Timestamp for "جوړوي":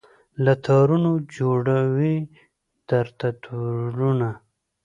1.37-2.15